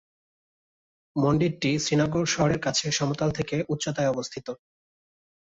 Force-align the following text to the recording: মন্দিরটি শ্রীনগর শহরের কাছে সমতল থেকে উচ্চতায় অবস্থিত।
মন্দিরটি 1.15 1.71
শ্রীনগর 1.83 2.23
শহরের 2.25 2.59
কাছে 2.59 2.85
সমতল 2.91 3.29
থেকে 3.31 3.55
উচ্চতায় 3.69 4.11
অবস্থিত। 4.13 4.47